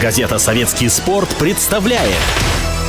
[0.00, 2.20] Газета «Советский спорт» представляет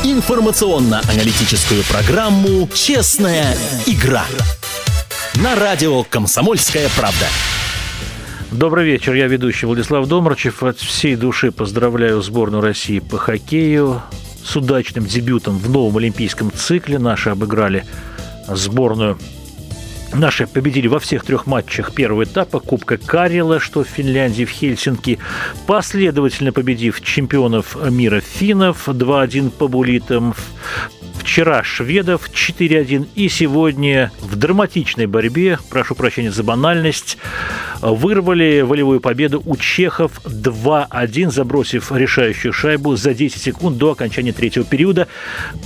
[0.03, 4.25] информационно-аналитическую программу «Честная игра»
[5.35, 7.25] на радио «Комсомольская правда».
[8.51, 10.63] Добрый вечер, я ведущий Владислав Домрачев.
[10.63, 14.01] От всей души поздравляю сборную России по хоккею
[14.43, 16.99] с удачным дебютом в новом олимпийском цикле.
[16.99, 17.85] Наши обыграли
[18.49, 19.17] сборную
[20.13, 25.19] Наши победили во всех трех матчах первого этапа Кубка Карела, что в Финляндии, в Хельсинки,
[25.65, 30.33] последовательно победив чемпионов мира финнов 2-1 по булитам,
[31.19, 37.17] Вчера шведов 4-1 и сегодня в драматичной борьбе, прошу прощения за банальность,
[37.81, 44.65] вырвали волевую победу у чехов 2-1, забросив решающую шайбу за 10 секунд до окончания третьего
[44.65, 45.07] периода.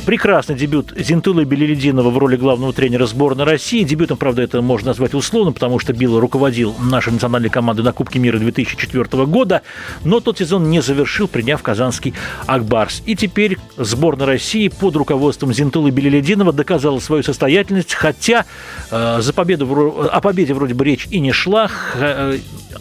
[0.05, 3.83] Прекрасный дебют Зинтулы Белелединова в роли главного тренера сборной России.
[3.83, 8.19] Дебютом, правда, это можно назвать условно, потому что Билл руководил нашей национальной командой на Кубке
[8.19, 9.61] мира 2004 года,
[10.03, 12.13] но тот сезон не завершил, приняв казанский
[12.45, 13.03] Акбарс.
[13.05, 18.45] И теперь сборная России под руководством Зинтулы Белелединова доказала свою состоятельность, хотя
[18.89, 22.37] э, за победу, о победе вроде бы речь и не шла, Э,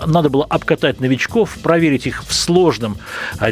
[0.06, 2.96] надо было обкатать новичков, проверить их в сложном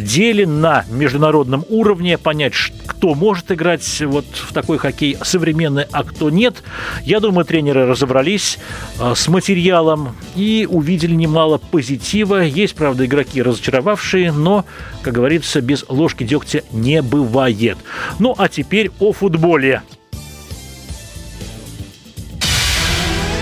[0.01, 2.55] деле на международном уровне, понять,
[2.87, 6.63] кто может играть вот в такой хоккей современный, а кто нет.
[7.03, 8.59] Я думаю, тренеры разобрались
[8.99, 12.43] э, с материалом и увидели немало позитива.
[12.43, 14.65] Есть, правда, игроки разочаровавшие, но,
[15.03, 17.79] как говорится, без ложки дегтя не бывает.
[18.19, 19.83] Ну, а теперь о футболе.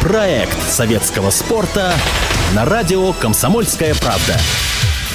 [0.01, 1.95] Проект советского спорта
[2.55, 4.37] на радио «Комсомольская правда».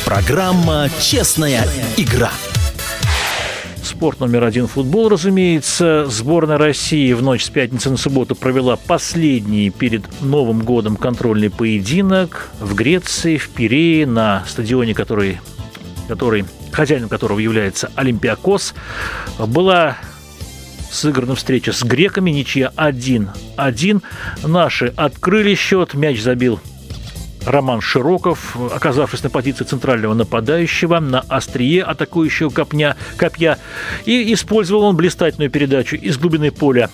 [0.04, 2.32] Программа «Честная игра».
[3.84, 6.08] Спорт номер один– футбол, разумеется.
[6.08, 12.50] Сборная России в ночь с пятницы на субботу провела последний перед Новым годом контрольный поединок
[12.60, 15.40] в Греции, в Пирее, на стадионе, который,
[16.08, 18.74] который, хозяином которого является Олимпиакос.
[19.38, 19.98] Была
[20.92, 24.02] сыграна встреча с греками, ничья 1-1.
[24.44, 26.60] Наши открыли счет, мяч забил
[27.46, 33.58] Роман Широков, оказавшись на позиции центрального нападающего, на острие атакующего копня, копья,
[34.06, 36.90] и использовал он блистательную передачу из глубины поля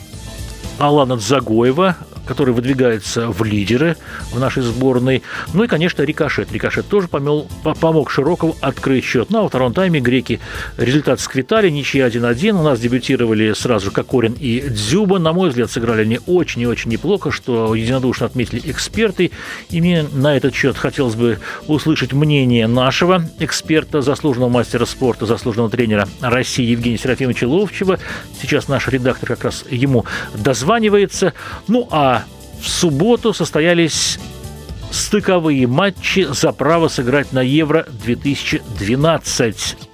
[0.80, 3.98] Алана Загоева, который выдвигается в лидеры
[4.32, 5.24] в нашей сборной.
[5.54, 6.52] Ну и, конечно, Рикошет.
[6.52, 7.48] Рикошет тоже помел,
[7.80, 9.30] помог Широкову открыть счет.
[9.30, 10.40] Ну а втором тайме греки
[10.78, 12.52] результат сквитали, ничья 1-1.
[12.52, 15.20] У нас дебютировали сразу Кокорин и Дзюба.
[15.20, 19.32] На мой взгляд, сыграли они очень и очень неплохо, что единодушно отметили эксперты.
[19.70, 25.70] И мне на этот счет хотелось бы услышать мнение нашего эксперта, заслуженного мастера спорта, заслуженного
[25.70, 28.00] тренера России Евгения Серафимовича Ловчева.
[28.42, 30.06] Сейчас наш редактор как раз ему
[30.36, 31.34] дозванивается.
[31.68, 32.17] Ну а
[32.60, 34.20] в субботу состоялись
[34.92, 39.87] стыковые матчи за право сыграть на Евро-2012.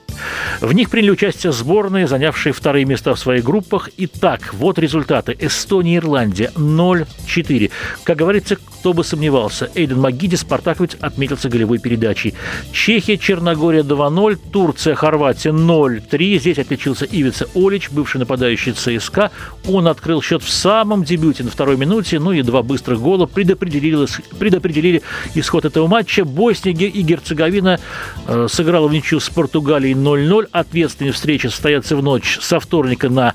[0.62, 3.90] В них приняли участие сборные, занявшие вторые места в своих группах.
[3.98, 5.36] Итак, вот результаты.
[5.40, 7.72] Эстония и Ирландия 0-4.
[8.04, 12.34] Как говорится, кто бы сомневался, Эйден Магиди, спартаковец, отметился голевой передачей.
[12.72, 16.40] Чехия, Черногория 2-0, Турция, Хорватия 0-3.
[16.40, 19.32] Здесь отличился Ивица Олич, бывший нападающий ЦСКА.
[19.68, 24.06] Он открыл счет в самом дебюте на второй минуте, ну и два быстрых гола предопределили,
[24.38, 25.02] предопределили
[25.36, 26.26] исход этого матча.
[26.26, 27.80] Босния и Герцеговина
[28.28, 30.50] э, сыграла в ничью с Португалией 0-0.
[30.52, 33.34] Ответственные встречи состоятся в ночь со вторника на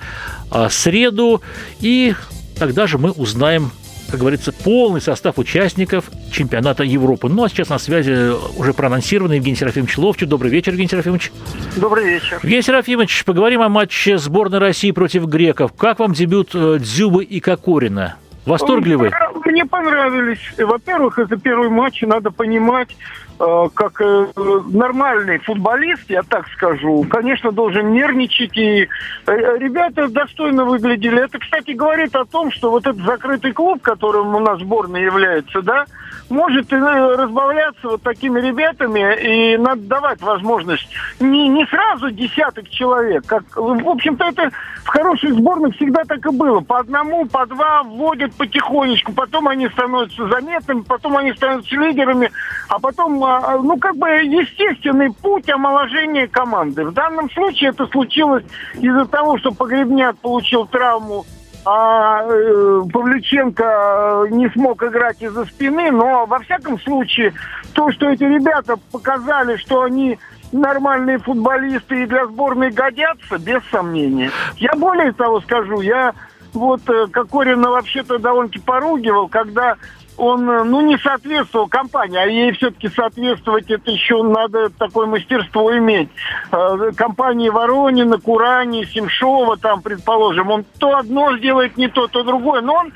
[0.53, 1.43] э, среду.
[1.81, 2.15] И
[2.59, 3.73] тогда же мы узнаем
[4.11, 7.29] как говорится, полный состав участников чемпионата Европы.
[7.29, 10.29] Ну, а сейчас на связи уже проанонсированный Евгений Серафимович Ловчев.
[10.29, 11.31] Добрый вечер, Евгений Серафимович.
[11.77, 12.41] Добрый вечер.
[12.43, 15.73] Евгений Серафимович, поговорим о матче сборной России против греков.
[15.75, 18.17] Как вам дебют э, Дзюбы и Кокорина?
[18.47, 19.11] Восторг ли вы?
[19.45, 20.41] Мне понравились.
[20.57, 24.27] Во-первых, это первый матч, надо понимать, Э, как э,
[24.73, 28.57] нормальный футболист, я так скажу, конечно, должен нервничать.
[28.57, 28.89] И
[29.27, 31.25] э, ребята достойно выглядели.
[31.25, 35.63] Это, кстати, говорит о том, что вот этот закрытый клуб, которым у нас сборная является,
[35.63, 35.87] да,
[36.31, 40.89] может разбавляться вот такими ребятами, и надо давать возможность
[41.21, 43.25] не, не сразу десяток человек.
[43.27, 44.51] Как, в общем-то, это
[44.85, 46.61] в хороших сборных всегда так и было.
[46.61, 52.31] По одному, по два вводят потихонечку, потом они становятся заметными, потом они становятся лидерами,
[52.69, 56.85] а потом а, ну, как бы естественный путь омоложения команды.
[56.85, 58.45] В данном случае это случилось
[58.75, 61.25] из-за того, что Погребняк получил травму
[61.71, 67.35] а э, Павлюченко не смог играть из-за спины, но во всяком случае
[67.75, 70.19] то, что эти ребята показали, что они
[70.51, 74.31] нормальные футболисты и для сборной годятся, без сомнения.
[74.57, 76.15] Я более того скажу, я
[76.55, 79.77] вот э, Кокорина вообще-то довольно-таки поругивал, когда
[80.19, 86.11] он, ну, не соответствовал компании, а ей все-таки соответствовать, это еще надо такое мастерство иметь.
[86.51, 92.61] Э, компании Воронина, Курани, Семшова, там, предположим, он то одно сделает не то, то другое,
[92.61, 92.93] но он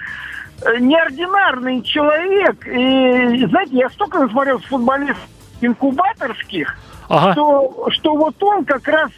[0.62, 2.66] э, неординарный человек.
[2.66, 5.28] И, знаете, я столько насмотрелся футболистов
[5.60, 6.76] инкубаторских,
[7.08, 7.32] ага.
[7.32, 9.10] что, что вот он как раз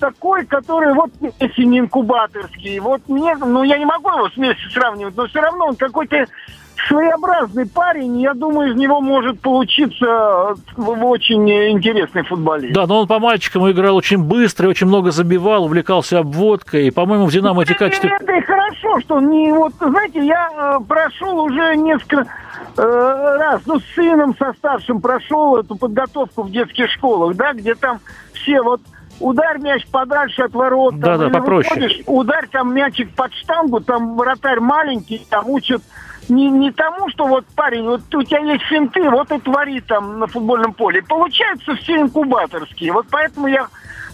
[0.00, 4.68] такой, который вот если не инкубаторский, вот мне, ну я не могу его с Месси
[4.74, 6.26] сравнивать, но все равно он какой-то
[6.88, 12.74] своеобразный парень, я думаю, из него может получиться очень интересный футболист.
[12.74, 16.88] Да, но он по мальчикам играл очень быстро, очень много забивал, увлекался обводкой.
[16.88, 18.08] И, по-моему, в «Динамо» эти качества...
[18.08, 19.52] Это и хорошо, что не...
[19.52, 22.26] Вот, знаете, я э, прошел уже несколько
[22.76, 27.74] э, раз, ну, с сыном, со старшим прошел эту подготовку в детских школах, да, где
[27.74, 28.00] там
[28.32, 28.80] все вот
[29.20, 30.98] ударь мяч подальше от ворот.
[30.98, 31.74] Да, там, да, попроще.
[31.74, 35.82] Выходишь, ударь там мячик под штангу, там вратарь маленький, там учат
[36.28, 40.18] не, не тому, что вот парень, вот у тебя есть финты, вот и твори там
[40.18, 41.02] на футбольном поле.
[41.02, 42.92] Получается все инкубаторские.
[42.92, 43.68] Вот поэтому я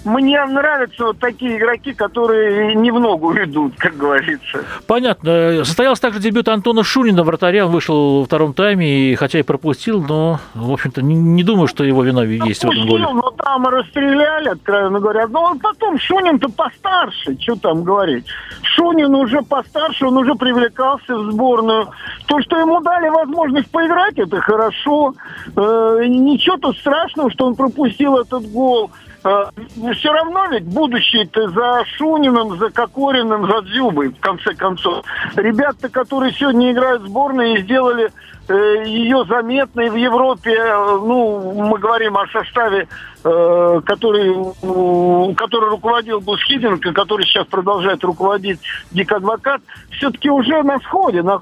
[0.05, 4.65] мне нравятся вот такие игроки, которые не в ногу идут, как говорится.
[4.87, 5.65] Понятно.
[5.65, 7.67] Состоялся также дебют Антона Шунина, вратаря.
[7.67, 11.69] Он вышел во втором тайме, и хотя и пропустил, но, в общем-то, не, не думаю,
[11.69, 13.23] что его вина есть пропустил, в этом голе.
[13.23, 15.27] но там расстреляли, откровенно говоря.
[15.29, 18.27] Но он потом, Шунин-то постарше, что там говорить.
[18.63, 21.89] Шунин уже постарше, он уже привлекался в сборную.
[22.27, 25.15] То, что ему дали возможность поиграть, это хорошо.
[25.57, 28.91] Э, ничего тут страшного, что он пропустил этот гол.
[29.25, 29.47] Э,
[29.95, 35.05] все равно ведь будущее-то за Шуниным, за Кокориным, за Дзюбой, в конце концов.
[35.37, 38.11] Ребята, которые сегодня играют в сборной и сделали
[38.49, 42.89] Э, ее заметной в Европе, э, ну, мы говорим о составе,
[43.23, 48.59] э, который, который руководил Бусхиденко, который сейчас продолжает руководить
[48.91, 49.61] Дик Адвокат,
[49.91, 51.41] все-таки уже на сходе на,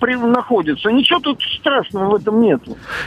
[0.00, 0.90] при, находится.
[0.90, 2.62] Ничего тут страшного в этом нет.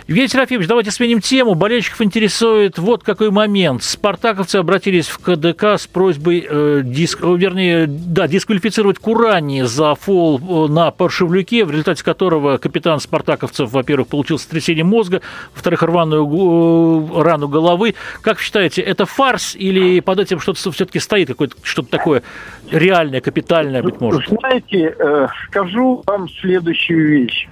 [0.07, 1.55] Евгений Серафимович, давайте сменим тему.
[1.55, 3.81] Болельщиков интересует вот какой момент.
[3.81, 10.91] Спартаковцы обратились в КДК с просьбой, э, диск, вернее, да, дисквалифицировать Курани за фол на
[10.91, 15.21] Паршевлюке, в результате которого капитан Спартак раковцев, во-первых, получил сотрясение мозга,
[15.53, 17.95] во-вторых, рваную э, рану головы.
[18.21, 22.23] Как считаете, это фарс или под этим что-то все-таки стоит, какое-то что-то такое
[22.71, 24.27] реальное, капитальное, быть может?
[24.27, 27.47] Знаете, э, скажу вам следующую вещь.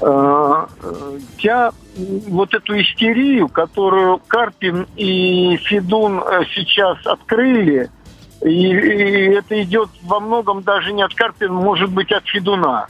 [0.00, 0.66] Э,
[1.38, 1.72] я
[2.28, 6.22] вот эту истерию, которую Карпин и Федун
[6.54, 7.88] сейчас открыли,
[8.42, 12.88] и, и это идет во многом даже не от Карпина, может быть, от Федуна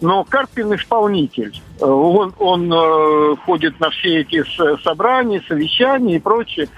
[0.00, 1.60] но Карпин исполнитель.
[1.80, 4.44] Э, он, он э, ходит на все эти
[4.82, 6.68] собрания, совещания и прочее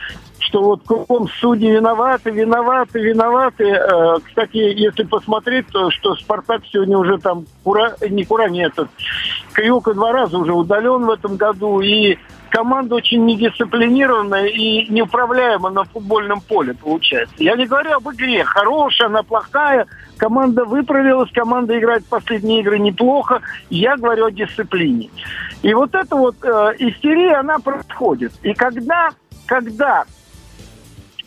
[0.41, 3.65] что вот кругом судьи виноваты, виноваты, виноваты.
[3.65, 8.89] Э, кстати, если посмотреть, то что Спартак сегодня уже там, кура, не кура, нет, этот,
[9.53, 12.17] Криока два раза уже удален в этом году, и
[12.51, 17.35] команда очень недисциплинированная и неуправляема на футбольном поле, получается.
[17.39, 19.87] Я не говорю об игре, хорошая, она плохая,
[20.17, 23.41] команда выправилась, команда играет последние игры неплохо,
[23.71, 25.11] я говорю о дисциплине.
[25.63, 26.49] И вот эта вот э,
[26.79, 28.33] истерия, она происходит.
[28.43, 29.11] И когда,
[29.47, 30.05] когда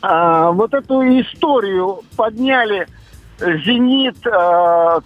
[0.02, 2.88] э, вот эту историю подняли
[3.42, 5.02] «Зенит», э,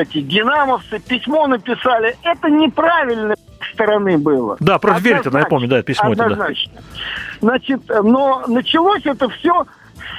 [0.00, 3.34] эти «Динамовцы», письмо написали, это неправильно
[3.72, 4.56] стороны было.
[4.60, 6.72] Да, против Веритина, я помню, да, письмо однозначно.
[6.74, 7.38] это, да.
[7.40, 9.66] Значит, но началось это все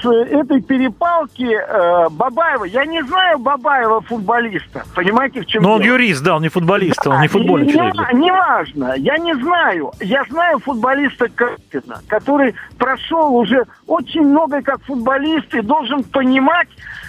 [0.03, 2.65] с этой перепалки э, Бабаева.
[2.65, 4.83] Я не знаю Бабаева футболиста.
[4.93, 5.77] Понимаете, в чем Но дело?
[5.77, 8.13] он юрист, да, он не футболист, да, он не футбольный не, человек.
[8.13, 9.91] Не важно, я не знаю.
[10.01, 17.02] Я знаю футболиста Карпина, который прошел уже очень много как футболист и должен понимать, Э,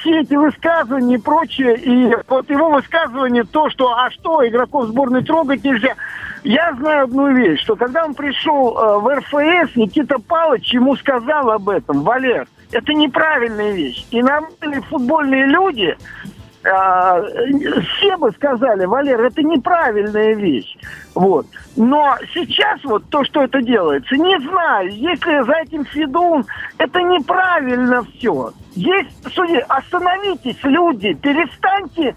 [0.00, 5.24] все эти высказывания и прочее, и вот его высказывание, то, что а что, игроков сборной
[5.24, 5.94] трогать нельзя.
[6.44, 11.50] Я знаю одну вещь, что когда он пришел э, в РФС, Никита Павлович ему сказал
[11.50, 14.06] об этом, Валер, это неправильная вещь.
[14.10, 15.96] И нормальные футбольные люди
[16.62, 20.76] все бы сказали, Валер, это неправильная вещь.
[21.14, 21.46] Вот.
[21.76, 26.44] Но сейчас вот то, что это делается, не знаю, если за этим Федун,
[26.78, 28.52] это неправильно все.
[28.74, 32.16] Есть, судьи, остановитесь, люди, перестаньте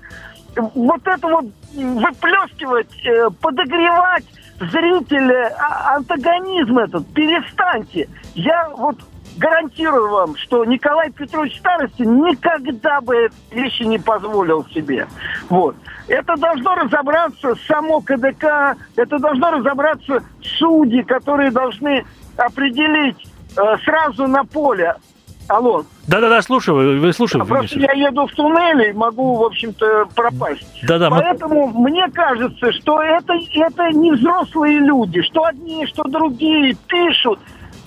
[0.55, 4.25] вот это вот выплескивать, э, подогревать
[4.59, 8.09] зрителя, а, антагонизм этот, перестаньте.
[8.35, 8.97] Я вот
[9.41, 15.07] гарантирую вам, что Николай Петрович Старостин никогда бы эти вещи не позволил себе.
[15.49, 15.75] Вот.
[16.07, 20.23] Это должно разобраться само КДК, это должно разобраться
[20.59, 22.05] судьи, которые должны
[22.37, 23.17] определить
[23.57, 24.95] э, сразу на поле,
[25.47, 25.83] Алло.
[26.07, 27.45] Да-да-да, слушаю, вы, слушаете.
[27.45, 30.65] Просто я еду в туннеле и могу, в общем-то, пропасть.
[30.83, 31.09] Да-да.
[31.09, 31.89] Поэтому мы...
[31.89, 37.39] мне кажется, что это, это не взрослые люди, что одни, что другие пишут.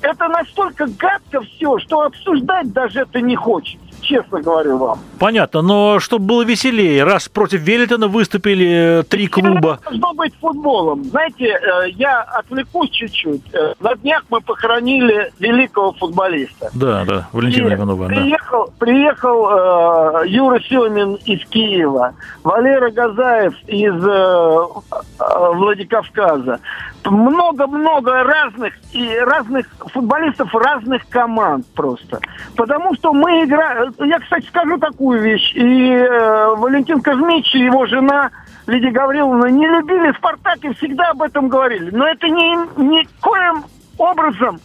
[0.04, 4.98] Это настолько гадко все, что обсуждать даже это не хочется честно говорю вам.
[5.18, 9.78] Понятно, но чтобы было веселее, раз против Велитона выступили э, три клуба.
[9.80, 11.04] Это должно быть футболом.
[11.04, 13.42] Знаете, э, я отвлекусь чуть-чуть.
[13.52, 16.70] Э, на днях мы похоронили великого футболиста.
[16.74, 18.06] Да, да, Валентина Иванова.
[18.08, 18.72] Приехал, да.
[18.78, 26.60] приехал э, Юра Семин из Киева, Валера Газаев из э, Владикавказа.
[27.04, 32.20] Много-много разных и разных футболистов разных команд просто.
[32.56, 35.52] Потому что мы играем я, кстати, скажу такую вещь.
[35.54, 38.30] И э, Валентин Казмич и его жена
[38.66, 41.90] Лидия Гавриловна не любили «Спартак» и всегда об этом говорили.
[41.90, 43.64] Но это ни, никоим
[43.98, 44.60] образом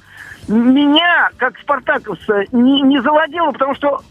[0.48, 4.02] меня, как спартаковца, не, не заводило, потому что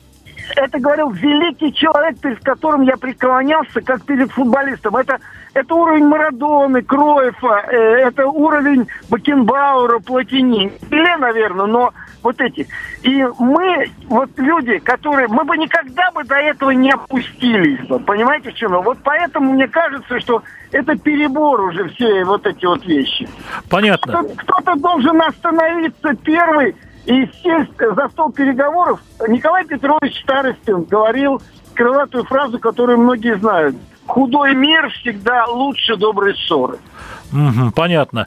[0.56, 4.97] это говорил великий человек, перед которым я преклонялся, как перед футболистом.
[4.97, 5.18] Это,
[5.58, 10.72] это уровень Марадоны, Кроефа, э, это уровень Бакенбаура, Платини.
[10.90, 12.66] Или, наверное, но вот эти.
[13.02, 15.28] И мы, вот люди, которые...
[15.28, 17.98] Мы бы никогда бы до этого не опустились бы.
[18.00, 18.72] Понимаете, в чем?
[18.82, 23.28] Вот поэтому мне кажется, что это перебор уже все вот эти вот вещи.
[23.68, 24.12] Понятно.
[24.12, 29.00] Кто-то, кто-то должен остановиться первый и сесть за стол переговоров.
[29.26, 31.40] Николай Петрович Старостин говорил
[31.74, 33.76] крылатую фразу, которую многие знают.
[34.08, 36.78] Худой мир всегда лучше доброй ссоры.
[37.32, 38.26] Угу, понятно.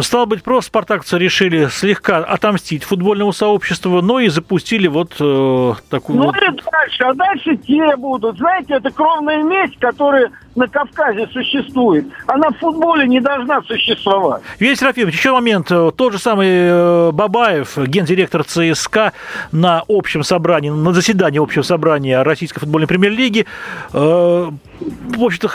[0.00, 6.18] Стало быть, просто спартакцы решили слегка отомстить футбольному сообществу, но и запустили вот э, такую...
[6.18, 6.36] Ну вот...
[6.36, 8.38] и дальше, а дальше те будут.
[8.38, 12.06] Знаете, это кровная месть, которая на Кавказе существует.
[12.26, 14.42] Она в футболе не должна существовать.
[14.58, 15.68] Юрий Серафимович, еще момент.
[15.68, 19.12] Тот же самый э, Бабаев, гендиректор ЦСКА,
[19.52, 23.46] на общем собрании, на заседании общего собрания Российской футбольной премьер-лиги,
[23.92, 25.50] э, в общем-то,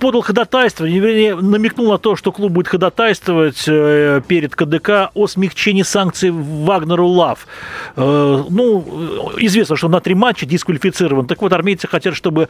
[0.00, 5.82] подал ходатайство, вернее, намекнул на то, что клуб будет ходатайствовать э, перед КДК о смягчении
[5.82, 7.46] санкций Вагнеру Лав.
[7.96, 11.26] Ну, известно, что на три матча дисквалифицирован.
[11.26, 12.48] Так вот, армейцы хотят, чтобы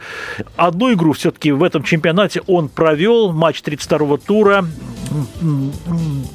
[0.55, 4.65] одну игру все-таки в этом чемпионате он провел, матч 32-го тура.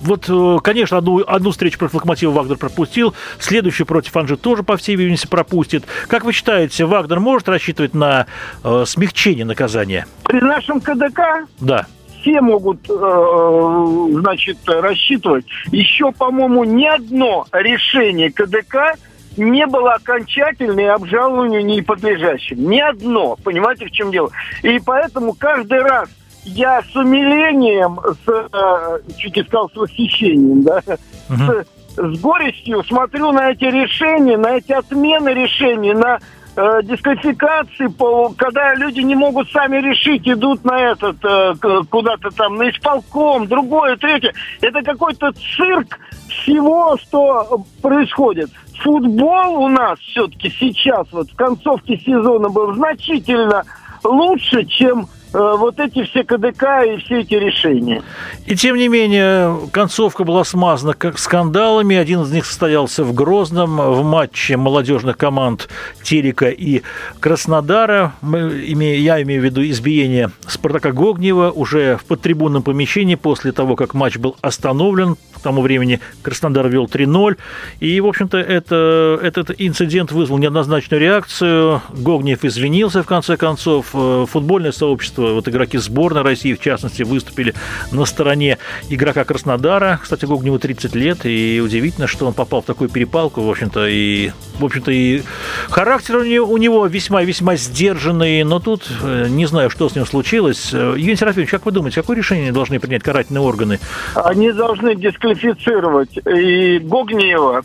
[0.03, 4.77] Вот, э, конечно, одну, одну встречу против Локомотива Вагнер пропустил, следующую против Анжи тоже, по
[4.77, 5.85] всей видимости, пропустит.
[6.09, 8.27] Как вы считаете, Вагнер может рассчитывать на
[8.63, 10.07] э, смягчение наказания?
[10.25, 11.47] При нашем КДК?
[11.59, 11.87] Да
[12.27, 15.47] все могут, э, значит, рассчитывать.
[15.71, 18.97] Еще, по-моему, ни одно решение КДК
[19.37, 22.69] не было окончательным и обжалованию не подлежащим.
[22.69, 23.37] Ни одно.
[23.45, 24.31] Понимаете, в чем дело?
[24.63, 26.09] И поэтому каждый раз
[26.45, 31.65] я с умилением, с, э, чуть не сказал, с восхищением, да, uh-huh.
[31.97, 36.19] с, с горестью смотрю на эти решения, на эти отмены решений, на
[36.57, 41.55] э, дисквалификации, по, когда люди не могут сами решить, идут на этот, э,
[41.91, 44.33] куда-то там, на исполком, другое, третье.
[44.61, 45.99] Это какой-то цирк
[46.29, 48.51] всего, что происходит
[48.83, 53.65] футбол у нас все-таки сейчас, вот в концовке сезона был значительно
[54.05, 58.03] лучше, чем вот эти все КДК и все эти решения.
[58.47, 61.97] И тем не менее, концовка была смазана как скандалами.
[61.97, 65.69] Один из них состоялся в Грозном в матче молодежных команд
[66.03, 66.83] Терека и
[67.21, 68.15] Краснодара.
[68.23, 73.93] Мы, я имею в виду избиение Спартака Гогнева уже в подтрибунном помещении после того, как
[73.93, 75.17] матч был остановлен.
[75.35, 77.37] К тому времени Краснодар вел 3-0.
[77.81, 81.83] И, в общем-то, это, этот инцидент вызвал неоднозначную реакцию.
[81.91, 83.89] Гогнев извинился, в конце концов.
[83.93, 87.55] Э, футбольное сообщество вот игроки сборной России, в частности, выступили
[87.93, 90.01] на стороне игрока Краснодара.
[90.03, 94.31] Кстати, Гогневу 30 лет, и удивительно, что он попал в такую перепалку, в общем-то, и,
[94.59, 95.23] в общем-то, и
[95.69, 100.73] характер у него весьма-весьма сдержанный, но тут э, не знаю, что с ним случилось.
[100.73, 103.81] Евгений Серафимович, как вы думаете, какое решение должны принять карательные органы?
[104.15, 107.65] Они должны дисквалифицировать и Гогнева,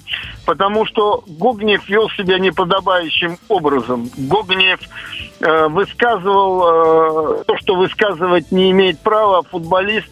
[0.52, 4.10] потому что Гогнев вел себя неподобающим образом.
[4.18, 4.82] Гогнев
[5.40, 10.10] э, высказывал э, то, что высказывать не имеет права футболист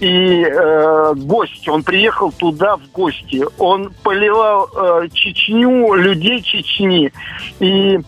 [0.00, 1.66] и э, гость.
[1.70, 3.42] Он приехал туда в гости.
[3.58, 7.10] Он поливал э, Чечню, людей Чечни.
[7.58, 7.98] И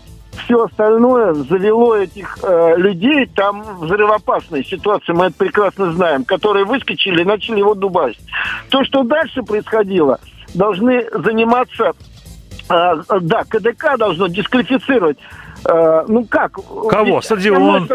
[0.44, 3.24] все остальное завело этих э, людей.
[3.24, 8.20] Там взрывоопасная ситуация, мы это прекрасно знаем, которые выскочили и начали его дубасить.
[8.68, 10.20] То, что дальше происходило,
[10.54, 11.92] должны заниматься...
[12.68, 15.18] Э, да, КДК должно дисквалифицировать
[15.64, 16.52] Э, ну как?
[16.88, 17.20] Кого?
[17.20, 17.88] Стадион?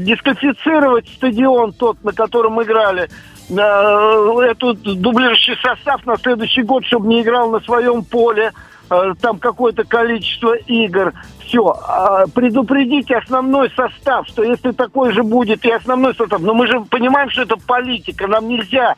[0.00, 3.08] Дисквалифицировать стадион тот, на котором играли
[3.50, 8.52] этот дублирующий состав на следующий год, чтобы не играл на своем поле э,
[8.88, 11.12] там какое-то количество игр.
[11.40, 16.66] Все, а предупредите основной состав, что если такой же будет и основной состав, но мы
[16.66, 18.94] же понимаем, что это политика, нам нельзя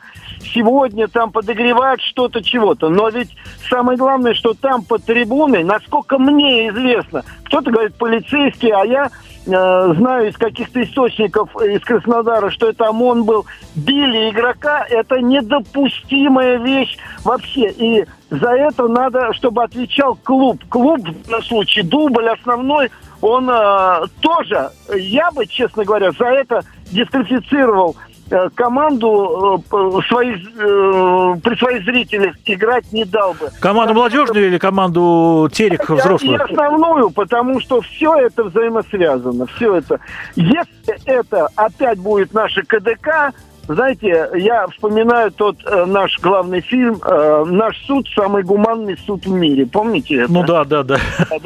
[0.53, 2.89] сегодня там подогревать что-то чего-то.
[2.89, 3.35] Но ведь
[3.69, 9.09] самое главное, что там под трибуной, насколько мне известно, кто-то говорит полицейский, а я
[9.45, 16.57] э, знаю из каких-то источников из Краснодара, что это ОМОН был, били игрока, это недопустимая
[16.57, 17.69] вещь вообще.
[17.71, 20.61] И за это надо, чтобы отвечал клуб.
[20.69, 22.91] Клуб, на случай дубль основной,
[23.21, 27.95] он э, тоже, я бы, честно говоря, за это дисквалифицировал
[28.29, 33.49] Э, команду э, своих, э, при своих зрителях играть не дал бы.
[33.61, 36.37] Команду молодежную или команду Терек взрослую?
[36.37, 39.45] И основную, потому что все это взаимосвязано.
[39.55, 40.01] Все это.
[40.35, 43.31] Если это опять будет наша КДК,
[43.67, 49.31] знаете, я вспоминаю тот э, наш главный фильм э, «Наш суд– самый гуманный суд в
[49.31, 49.65] мире».
[49.65, 50.31] Помните это?
[50.31, 50.97] Ну да, да, да.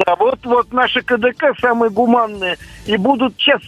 [0.06, 2.58] Да, вот, вот наши КДК самые гуманные.
[2.86, 3.60] И будут сейчас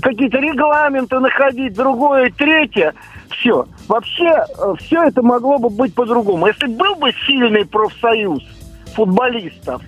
[0.00, 2.94] какие-то регламенты находить, другое, третье.
[3.30, 3.66] Все.
[3.88, 6.46] Вообще, э, все это могло бы быть по-другому.
[6.46, 8.42] Если был бы сильный профсоюз
[8.94, 9.82] футболистов,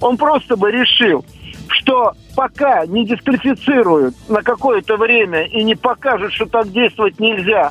[0.00, 1.24] он просто бы решил–
[1.70, 7.70] что пока не дисквалифицируют на какое-то время и не покажут, что так действовать нельзя,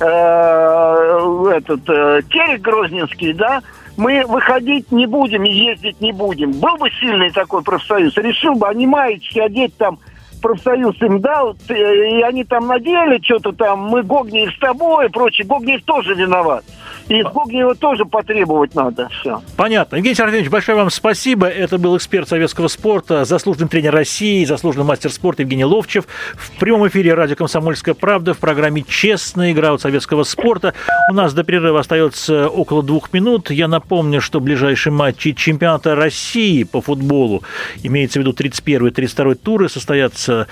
[0.00, 3.62] э, этот э, Терек Грозненский, да,
[3.96, 6.52] мы выходить не будем и ездить не будем.
[6.52, 9.98] Был бы сильный такой профсоюз, решил бы, они маечки одеть там
[10.42, 15.46] профсоюз им дал, и они там надели что-то там, мы Гогниев с тобой и прочее.
[15.46, 16.64] Гогниев тоже виноват.
[17.08, 19.08] И из Гогниева тоже потребовать надо.
[19.20, 19.40] Все.
[19.56, 19.96] Понятно.
[19.96, 21.46] Евгений Сергеевич, большое вам спасибо.
[21.46, 26.06] Это был эксперт советского спорта, заслуженный тренер России, заслуженный мастер спорта Евгений Ловчев.
[26.34, 30.74] В прямом эфире радио «Комсомольская правда» в программе «Честная игра от советского спорта».
[31.10, 33.50] У нас до перерыва остается около двух минут.
[33.50, 37.42] Я напомню, что ближайшие матчи чемпионата России по футболу,
[37.82, 40.48] имеется в виду 31 и 32 туры, состоятся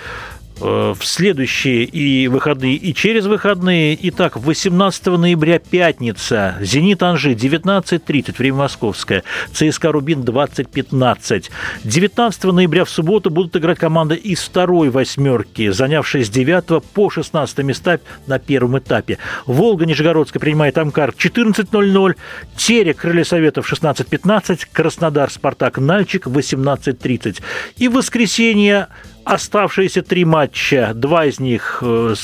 [0.61, 3.99] в следующие и выходные, и через выходные.
[4.09, 6.57] Итак, 18 ноября пятница.
[6.61, 9.25] «Зенит Анжи» 19.30, время московское.
[9.53, 11.51] ЦСКА «Рубин» 20.15.
[11.85, 17.59] 19 ноября в субботу будут играть команды из второй восьмерки, занявшие с 9 по 16
[17.59, 19.19] места на первом этапе.
[19.47, 22.15] «Волга» Нижегородская принимает «Амкар» 14.00.
[22.57, 24.67] «Терек» Крылья Советов 16.15.
[24.73, 27.41] «Краснодар» Спартак Нальчик 18.30.
[27.77, 28.89] И в воскресенье
[29.25, 32.15] Оставшиеся три матча, два из них э,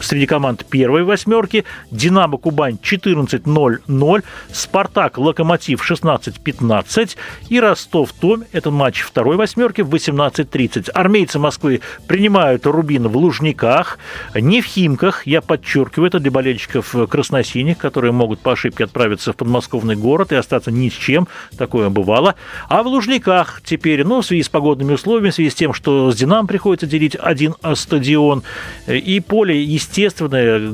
[0.00, 1.64] среди команд первой восьмерки.
[1.90, 7.16] «Динамо Кубань» 14-0-0, «Спартак» Локомотив 16-15
[7.48, 10.90] и «Ростов-Том»– это матч второй восьмерки в 18-30.
[10.90, 13.98] Армейцы Москвы принимают «Рубин» в Лужниках,
[14.34, 19.36] не в Химках, я подчеркиваю, это для болельщиков красносиних, которые могут по ошибке отправиться в
[19.36, 22.34] подмосковный город и остаться ни с чем, такое бывало.
[22.68, 26.10] А в Лужниках теперь, ну, в связи с погодными условиями, в связи с тем, что
[26.10, 28.42] с «Динамо» приходится делить один стадион,
[28.86, 30.72] и поле, естественно, естественное,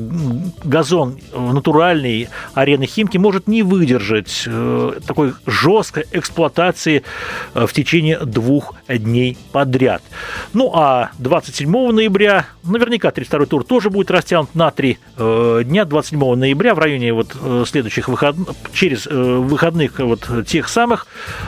[0.63, 7.03] газон натуральный арены Химки может не выдержать э, такой жесткой эксплуатации
[7.53, 10.01] э, в течение двух дней подряд.
[10.53, 15.85] Ну а 27 ноября, наверняка 32 тур тоже будет растянут на три э, дня.
[15.85, 17.35] 27 ноября в районе вот
[17.67, 21.07] следующих выходных, через выходных вот тех самых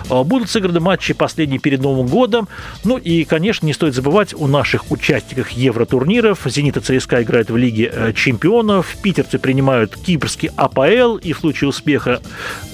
[0.09, 2.47] будут сыграны матчи последние перед Новым годом.
[2.83, 6.39] Ну и, конечно, не стоит забывать о наших участниках Евротурниров.
[6.45, 8.97] «Зенит» и ЦСКА играют в в Лиге э, чемпионов.
[9.01, 12.21] Питерцы принимают кипрский АПЛ и в случае успеха,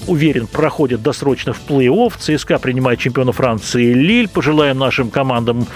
[0.08, 2.14] уверен, проходят досрочно в плей-офф.
[2.18, 4.28] ЦСКА принимает чемпиона Франции Лиль.
[4.28, 5.68] Пожелаем нашим командам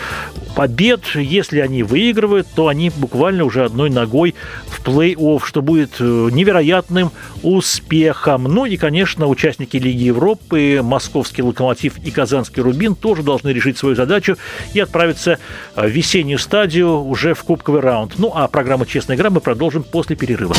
[0.57, 1.03] побед.
[1.15, 4.35] Если они выигрывают, то они буквально уже одной ногой
[4.67, 7.13] в плей-офф, что будет э, невероятным
[7.45, 8.45] успехом.
[8.45, 13.95] Ну и, конечно, участники Лиги Европы, московский «Локомотив» и казанский «Рубин» тоже должны решить свою
[13.95, 14.37] задачу
[14.75, 15.39] и отправиться
[15.77, 18.15] в весеннюю стадию уже в кубковый раунд.
[18.19, 20.57] Ну а программа «Честная игра» мы продолжим после перерыва.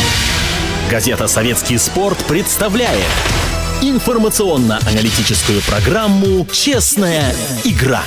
[0.92, 3.08] Газета «Советский спорт» представляет
[3.82, 8.04] информационно-аналитическую программу «Честная игра»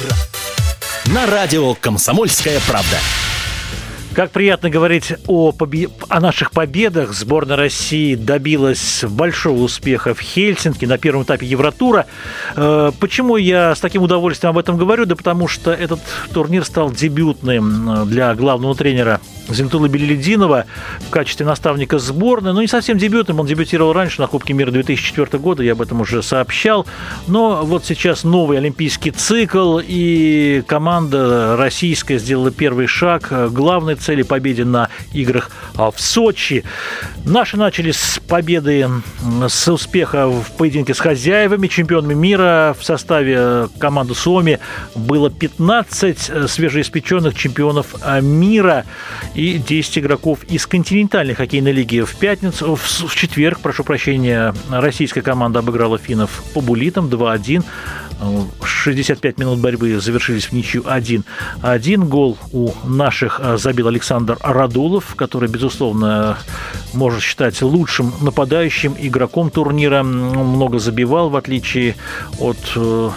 [1.06, 2.96] на радио «Комсомольская правда».
[4.14, 5.88] Как приятно говорить о, побе...
[6.08, 7.12] о наших победах.
[7.12, 12.06] Сборная России добилась большого успеха в Хельсинки на первом этапе Евротура.
[12.54, 15.06] Э, почему я с таким удовольствием об этом говорю?
[15.06, 16.00] Да потому что этот
[16.32, 20.66] турнир стал дебютным для главного тренера Зентула Белелединова
[21.00, 22.52] в качестве наставника сборной.
[22.52, 26.00] Ну, не совсем дебютным, он дебютировал раньше на Кубке мира 2004 года, я об этом
[26.00, 26.86] уже сообщал.
[27.26, 34.64] Но вот сейчас новый олимпийский цикл, и команда российская сделала первый шаг главной цели победе
[34.64, 36.64] на играх в Сочи.
[37.24, 38.88] Наши начали с победы,
[39.48, 42.76] с успеха в поединке с хозяевами, чемпионами мира.
[42.78, 44.58] В составе команды Суоми
[44.94, 48.84] было 15 свежеиспеченных чемпионов мира
[49.34, 52.00] и 10 игроков из континентальной хоккейной лиги.
[52.00, 57.64] В пятницу, в, четверг, прошу прощения, российская команда обыграла финнов по булитам 2-1.
[58.62, 61.24] 65 минут борьбы завершились в ничью 1
[61.62, 66.36] один гол у наших а, забил Александр Радулов, который, безусловно,
[66.92, 70.02] можно считать лучшим нападающим игроком турнира.
[70.02, 71.96] Много забивал, в отличие
[72.38, 73.10] от э,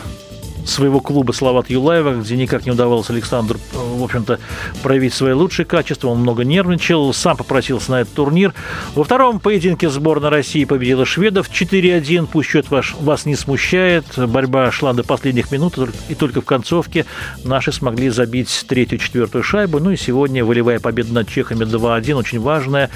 [0.65, 4.39] своего клуба Салават Юлаева, где никак не удавалось Александру, в общем-то,
[4.81, 6.09] проявить свои лучшие качества.
[6.09, 8.53] Он много нервничал, сам попросился на этот турнир.
[8.95, 12.27] Во втором поединке сборная России победила шведов 4-1.
[12.31, 14.05] Пусть счет ваш, вас не смущает.
[14.17, 15.77] Борьба шла до последних минут,
[16.09, 17.05] и только в концовке
[17.43, 19.79] наши смогли забить третью-четвертую шайбу.
[19.79, 22.89] Ну и сегодня волевая победа над чехами 2-1, очень важная.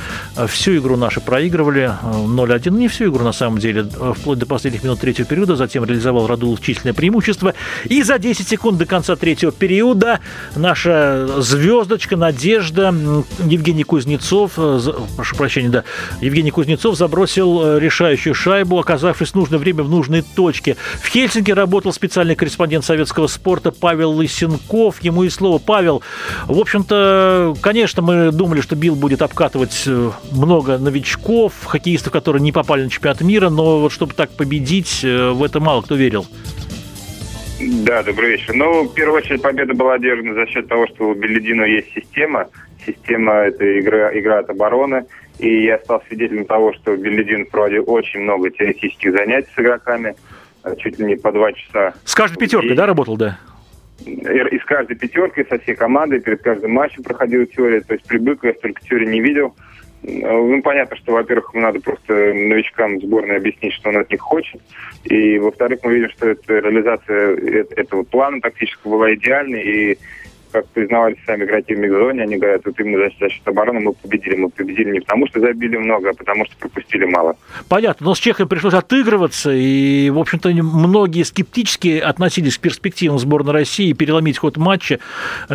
[0.48, 2.72] Всю игру наши проигрывали 0-1.
[2.72, 5.56] Не всю игру, на самом деле, вплоть до последних минут третьего периода.
[5.56, 7.54] Затем реализовал Радулов численное преимущество.
[7.86, 10.20] И за 10 секунд до конца третьего периода
[10.56, 12.94] наша звездочка, надежда,
[13.46, 14.80] Евгений Кузнецов, э,
[15.16, 15.84] прошу прощения, да,
[16.22, 20.78] Евгений Кузнецов забросил э, решающую шайбу, оказавшись в нужное время в нужной точке.
[21.02, 25.02] В Хельсинки работал специальный корреспондент советского спорта Павел Лысенков.
[25.02, 25.60] Ему и слово.
[25.60, 26.02] Павел,
[26.46, 32.52] в общем-то, конечно, мы думали, что Билл будет обкатывать э, много новичков, хоккеистов, которые не
[32.52, 36.28] попали на чемпионат мира, но вот чтобы так победить, в это мало кто верил.
[37.60, 38.54] Да, добрый вечер.
[38.54, 42.48] Ну, в первую очередь, победа была одержана за счет того, что у Беледина есть система.
[42.86, 45.06] Система– это игра, игра от обороны.
[45.40, 50.16] И я стал свидетелем того, что Беледин проводил очень много теоретических занятий с игроками,
[50.64, 51.96] э, чуть ли не по два часа.
[52.04, 53.40] С каждой пятеркой, да, работал, да?
[54.06, 57.82] И с каждой пятеркой, со всей командой, перед каждым матчем проходила теория.
[57.82, 59.56] То есть при Быку я столько теории не видел.
[60.04, 64.62] Ну, понятно, что, во-первых, надо просто новичкам сборной объяснить, что он от них хочет.
[65.06, 69.64] И, во-вторых, мы видим, что это, реализация этого плана тактического была идеальной.
[69.64, 69.98] И
[70.52, 73.94] как признавались сами игроки в микзоне, они говорят, вот именно за, за счет обороны мы
[73.94, 74.36] победили.
[74.36, 77.36] Мы победили не потому, что забили много, а потому, что пропустили мало.
[77.70, 83.54] Понятно, но с Чехами пришлось отыгрываться, и, в общем-то, многие скептически относились к перспективам сборной
[83.54, 85.00] России переломить ход матча.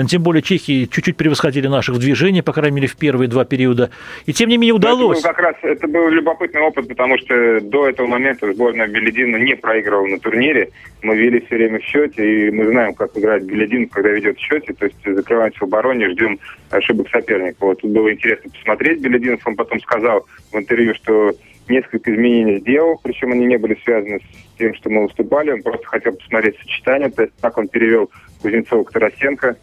[0.08, 3.90] Тем более чехи чуть-чуть превосходили наших в движении, по крайней мере, в первые два периода.
[4.26, 5.18] И, тем не менее, удалось.
[5.18, 9.36] Это был как раз это был любопытный опыт, потому что до этого момента сборная Беледина
[9.36, 10.70] не проигрывала на турнире.
[11.02, 14.40] Мы вели все время в счете, и мы знаем, как играть Беледин, когда ведет в
[14.40, 14.72] счете.
[14.82, 16.40] То есть закрываемся в обороне, ждем
[16.70, 17.58] ошибок соперника.
[17.60, 19.00] Вот тут было интересно посмотреть.
[19.00, 21.32] Белединов он потом сказал в интервью, что
[21.68, 25.52] несколько изменений сделал, причем они не были связаны с тем, что мы выступали.
[25.52, 27.10] Он просто хотел посмотреть сочетание.
[27.10, 29.56] То есть так он перевел Кузнецова к Тарасенко.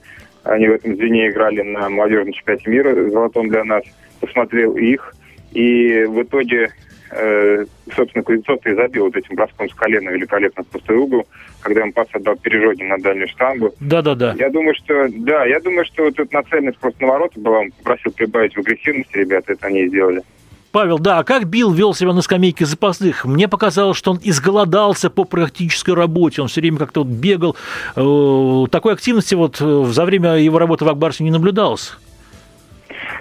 [0.46, 3.84] Они в этом звене играли на молодежном чемпионате мира золотом для нас.
[4.22, 5.14] Посмотрел их.
[5.52, 6.70] И в итоге
[7.12, 11.28] э, собственно, Кузнецов и забил вот этим броском с колена великолепно в пустой угол,
[11.62, 13.74] когда он пас отдал пережоге на дальнюю штангу.
[13.80, 14.36] Да-да-да.
[14.38, 17.72] Я думаю, что, да, я думаю, что вот эта нацеленность просто на ворота была, он
[17.72, 20.24] попросил прибавить в агрессивности, ребята, это они и сделали.
[20.72, 23.26] Павел, да, а как Билл вел себя на скамейке запасных?
[23.26, 27.56] Мне показалось, что он изголодался по практической работе, он все время как-то вот бегал.
[27.96, 31.98] Э, такой активности вот э, за время его работы в Акбарсе не наблюдалось.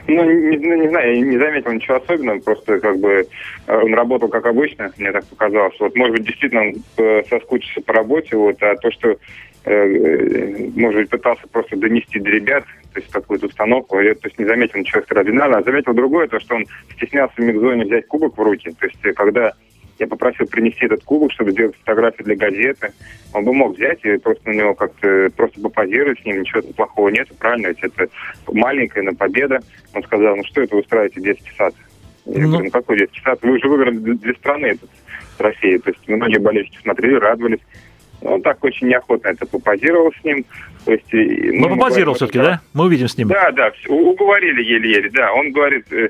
[0.09, 3.27] Ну, не, ну, не знаю, я не заметил ничего особенного, просто как бы
[3.67, 5.79] э, он работал как обычно, мне так показалось.
[5.79, 9.17] Вот, может быть, действительно он э, соскучился по работе, вот, а то, что
[9.67, 14.39] э, может быть, пытался просто донести до ребят, то есть какую-то установку, я то есть
[14.39, 16.65] не заметил ничего экстраординарного, а заметил другое, то, что он
[16.97, 19.53] стеснялся в микзоне взять кубок в руки, то есть когда
[19.99, 22.93] я попросил принести этот кубок, чтобы сделать фотографии для газеты.
[23.33, 27.09] Он бы мог взять и просто на него как-то просто попозировать с ним, ничего плохого
[27.09, 28.09] нет, правильно, ведь это
[28.47, 29.61] маленькая на победа.
[29.95, 31.75] Он сказал, ну что это вы устраиваете детский сад?
[32.27, 32.49] Я ну...
[32.49, 33.39] говорю, ну какой детский сад?
[33.43, 34.91] Вы уже выиграли для страны этот
[35.37, 35.79] трофей.
[35.79, 37.61] То есть многие болельщики смотрели, радовались.
[38.21, 40.45] Он так очень неохотно это попозировал с ним.
[40.85, 42.61] То есть, ну, попозировал все-таки, да?
[42.75, 43.29] Мы увидим с ним.
[43.29, 45.33] Да, да, уговорили еле-еле, да.
[45.33, 46.09] Он говорит, э,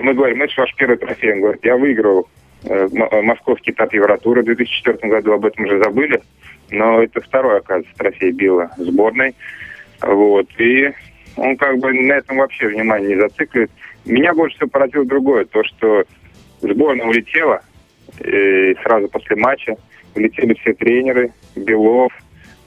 [0.00, 1.32] мы говорим, это же ваш первый трофей.
[1.34, 2.37] Он говорит, я выиграл Э, э,
[3.22, 6.22] московский этап Евротура в 2004 году, об этом уже забыли.
[6.70, 9.34] Но это второй, оказывается, трофей Билла сборной.
[10.00, 10.48] Вот.
[10.58, 10.92] И
[11.36, 13.70] он как бы на этом вообще внимание не зацикливает.
[14.04, 16.04] Меня больше всего поразило другое, то, что
[16.60, 17.62] сборная улетела
[18.20, 19.76] и сразу после матча.
[20.14, 22.12] Улетели все тренеры, Белов,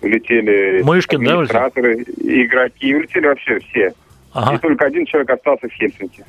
[0.02, 3.94] улетели Мышкин, администраторы, да, игроки, улетели вообще все.
[4.34, 4.56] Ага.
[4.56, 6.24] И только один человек остался в Хельсинки.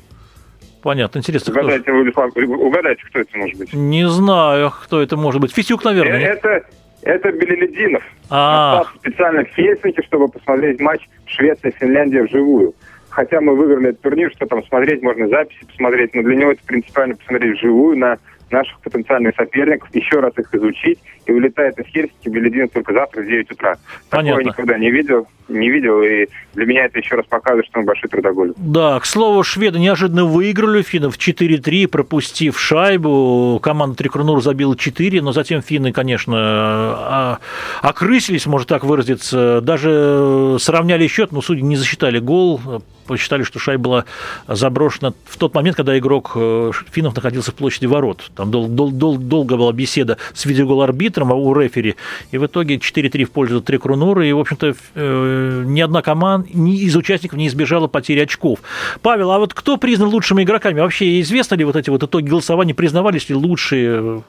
[0.83, 1.53] Понятно, интересно.
[1.53, 3.73] Угадайте, кто Владислав, угадайте, кто это может быть?
[3.73, 5.53] Не знаю, кто это может быть.
[5.53, 6.19] Фисюк, наверное.
[6.19, 6.65] Это,
[7.03, 8.03] это Белелединов.
[8.29, 8.83] А.
[8.97, 12.75] Специально в Хельсинки, чтобы посмотреть матч Швеция-Финляндия вживую.
[13.09, 16.61] Хотя мы выиграли этот турнир, что там смотреть, можно записи посмотреть, но для него это
[16.65, 18.17] принципиально посмотреть вживую на
[18.53, 23.25] наших потенциальных соперников, еще раз их изучить, и улетает из Хельсинки Белединов только завтра в
[23.25, 23.75] 9 утра.
[24.09, 24.37] Понятно.
[24.37, 27.85] Такого никогда не видел, не видел, и для меня это еще раз показывает, что мы
[27.85, 28.53] большой трудоголик.
[28.57, 33.59] Да, к слову, шведы неожиданно выиграли финнов 4-3, пропустив шайбу.
[33.61, 37.39] Команда Трикрунур забила 4, но затем финны, конечно, а,
[37.81, 42.61] окрысились, можно так выразиться, даже сравняли счет, но судьи не засчитали гол,
[43.07, 44.05] посчитали, что шайба была
[44.47, 48.31] заброшена в тот момент, когда игрок э, финнов находился в площади ворот.
[48.43, 51.95] Там дол- дол- дол- долго была беседа с видеогол-арбитром а у рефери,
[52.31, 56.77] и в итоге 4-3 в пользу Трикрунура, и, в общем-то, э, ни одна команда, ни
[56.81, 58.59] из участников не избежала потери очков.
[59.01, 60.81] Павел, а вот кто признан лучшими игроками?
[60.81, 64.23] Вообще известно ли вот эти вот итоги голосования, признавались ли лучшие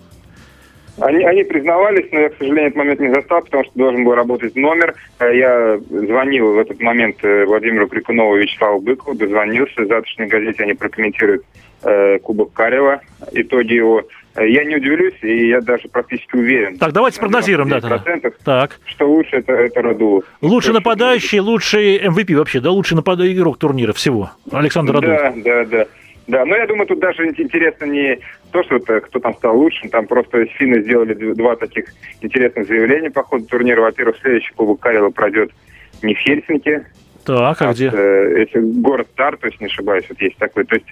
[1.00, 4.14] они, они признавались, но я, к сожалению, этот момент не застал, потому что должен был
[4.14, 4.94] работать номер.
[5.18, 9.82] Э, я звонил в этот момент э, Владимиру Крикунову Вячеславу Быкову, дозвонился.
[9.82, 11.42] В завтрашней газете они прокомментируют
[12.22, 13.00] Кубок Карева,
[13.32, 14.02] итоги его.
[14.36, 16.78] Э, я не удивлюсь, и я даже практически уверен.
[16.78, 18.80] Так, давайте спрогнозируем, да, процентов, так.
[18.86, 20.24] что лучше это, это Радулов.
[20.40, 24.30] Лучший нападающий, лучший MVP вообще, да, лучший нападающий игрок турнира всего.
[24.50, 25.20] Александр Радулов.
[25.20, 25.86] Да, да, да.
[26.26, 28.18] Да, но я думаю, тут даже интересно не
[28.50, 31.92] то, что это, кто там стал лучшим, там просто финны сделали два таких
[32.22, 33.82] интересных заявления по ходу турнира.
[33.82, 35.50] Во-первых, следующий Кубок Карела пройдет
[36.02, 36.86] не в Хельсинки,
[37.24, 37.90] так, а, а где?
[37.92, 40.64] Э, если город Тар, то есть не ошибаюсь, вот есть такой.
[40.64, 40.86] То есть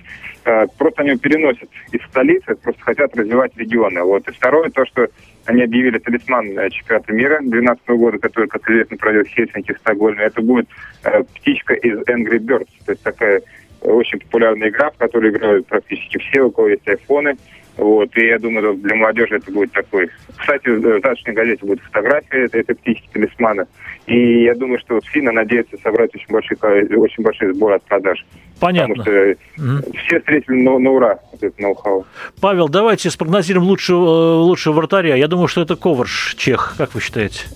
[0.44, 4.02] э, просто они переносят из столицы, просто хотят развивать регионы.
[4.02, 4.26] Вот.
[4.28, 5.08] И второе, то, что
[5.46, 9.78] они объявили талисман э, чемпионата мира 2012 года, который, как известно, пройдет в Хельсинки, в
[9.78, 10.24] Стокгольме.
[10.24, 10.68] Это будет
[11.04, 12.68] э, птичка из Angry Birds.
[12.86, 13.42] То есть такая
[13.80, 17.36] очень популярная игра, в которой играют практически все, у кого есть айфоны.
[17.76, 20.10] Вот, и я думаю, для молодежи это будет такой.
[20.36, 23.66] Кстати, в завтрашней газете будет фотография этой, этой птички талисмана.
[24.06, 26.56] И я думаю, что вот Финна надеется собрать очень большой,
[26.96, 28.24] очень большой сбор от продаж.
[28.60, 28.96] Понятно.
[28.96, 29.96] Потому что угу.
[30.04, 32.04] все встретили на, на ура этот ноу-хау.
[32.40, 35.16] Павел, давайте спрогнозируем лучшего, лучшего вратаря.
[35.16, 36.74] Я думаю, что это Коварш, чех.
[36.76, 37.46] Как вы считаете?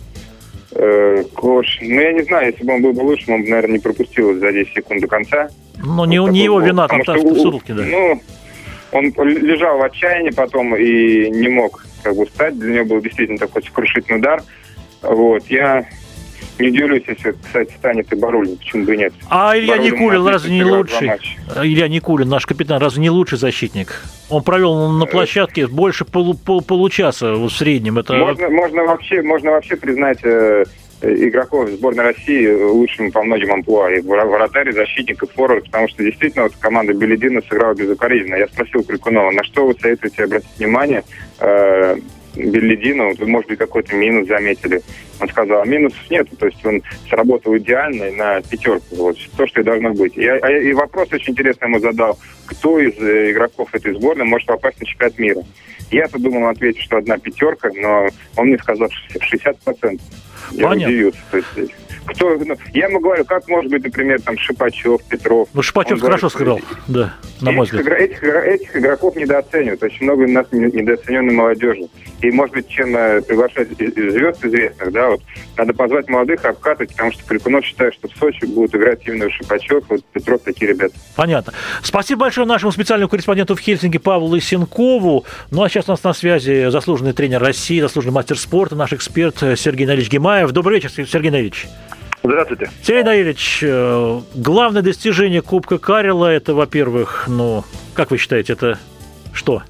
[0.72, 3.74] Э, Коварш, ну я не знаю, если бы он был бы лучшим, он бы, наверное,
[3.74, 5.48] не пропустил за 10 секунд до конца.
[5.79, 7.83] Но вот не, не его вина, там в сутки, да.
[7.85, 8.20] Ну,
[8.96, 12.59] он лежал в отчаянии потом и не мог как бы встать.
[12.59, 14.42] Для него был действительно такой сокрушительный удар.
[15.02, 15.87] Вот, я
[16.59, 19.12] не удивлюсь, если, кстати, станет и Барулин, почему бы и нет.
[19.28, 21.11] А Илья Барулин Никулин разве не лучший?
[21.62, 24.02] Илья Никулин, наш капитан, разве не лучший защитник?
[24.30, 27.98] Он провел на э, площадке больше полу, пол, получаса в среднем.
[27.98, 28.14] Это...
[28.14, 30.64] Можно, можно, вообще, можно вообще признать э,
[31.02, 33.90] игроков сборной России лучшим по многим амплуа.
[33.90, 38.37] И вратарь, и защитник, и форвард, потому что действительно вот команда Беледина сыграла безукоризненно.
[38.37, 41.04] Я спросил Крикунова, на что вы советуете обратить внимание
[41.40, 41.96] э,
[42.37, 44.83] Беллидину, вы, может быть, какой-то минус заметили.
[45.20, 49.61] Он сказал, а минусов нет, то есть он сработал идеально на пятерку, вот, то, что
[49.61, 50.16] и должно быть.
[50.16, 54.46] И, а, и вопрос очень интересный ему задал, кто из э, игроков этой сборной может
[54.46, 55.42] попасть на чемпионат мира.
[55.90, 60.01] Я-то думал, ответить, что одна пятерка, но он мне сказал 60%.
[60.53, 60.72] Я Понятно.
[60.72, 61.18] удивился.
[61.31, 61.72] То есть,
[62.07, 65.49] кто, ну, я ему говорю, как может быть, например, там Шипачев, Петров.
[65.53, 67.87] Ну, Шипачев хорошо сыграл, да, на мой взгляд.
[67.87, 69.83] Этих, этих игроков недооценивают.
[69.83, 71.88] Очень много у нас недооцененной молодежи.
[72.23, 75.21] И, может быть, чем э, приглашать звезд известных, да, вот,
[75.57, 79.85] надо позвать молодых обкатывать, потому что Крикунов считает, что в Сочи будут играть именно Шипачев,
[79.88, 80.95] вот Петров, такие ребята.
[81.14, 81.53] Понятно.
[81.83, 85.25] Спасибо большое нашему специальному корреспонденту в Хельсинки Павлу Лысенкову.
[85.51, 89.37] Ну, а сейчас у нас на связи заслуженный тренер России, заслуженный мастер спорта, наш эксперт
[89.57, 90.53] Сергей Наилевич Гемаев.
[90.53, 91.66] Добрый вечер, Сергей Наилевич.
[92.27, 92.71] Здравствуйте.
[92.83, 98.79] Сергей Наилевич, э, главное достижение Кубка Карела, это, во-первых, ну, как вы считаете, это
[99.33, 99.62] что?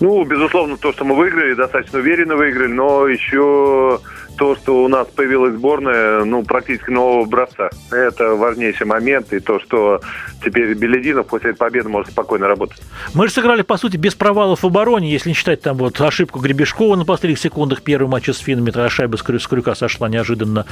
[0.00, 4.00] Ну, безусловно, то, что мы выиграли, достаточно уверенно выиграли, но еще
[4.36, 7.70] то, что у нас появилась сборная, ну, практически нового образца.
[7.90, 10.00] Это важнейший момент, и то, что
[10.44, 12.82] теперь Белединов после этой победы может спокойно работать.
[13.14, 16.40] Мы же сыграли, по сути, без провалов в обороне, если не считать там вот ошибку
[16.40, 20.66] Гребешкова на последних секундах первого матча с финнами, тогда шайба с крюка сошла неожиданно.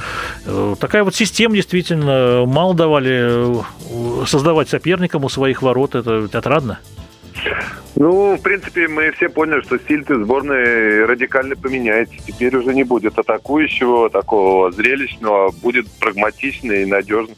[0.45, 3.61] Э, такая вот система действительно мало давали
[4.21, 6.79] э, создавать соперникам у своих ворот, это отрадно.
[7.95, 12.15] Ну, в принципе, мы все поняли, что стиль ты сборной радикально поменяется.
[12.25, 17.35] Теперь уже не будет атакующего, такого зрелищного, а будет прагматичный и надежный.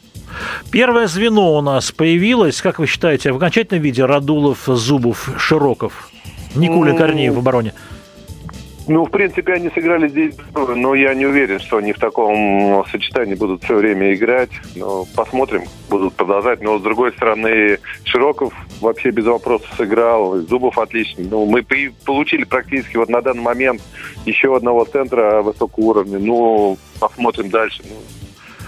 [0.70, 6.10] Первое звено у нас появилось, как вы считаете, в окончательном виде Радулов, Зубов, Широков,
[6.54, 7.74] Никулин, ну, Корнеев в обороне?
[8.86, 13.34] Ну, в принципе, они сыграли здесь, но я не уверен, что они в таком сочетании
[13.34, 14.50] будут все время играть.
[14.76, 16.60] Но посмотрим, будут продолжать.
[16.60, 18.52] Но, с другой стороны, Широков
[18.84, 21.26] вообще без вопросов сыграл, Зубов отличный.
[21.28, 21.64] Ну, мы
[22.04, 23.82] получили практически вот на данный момент
[24.26, 26.18] еще одного центра высокого уровня.
[26.18, 27.82] Ну, посмотрим дальше.
[27.84, 27.96] Ну,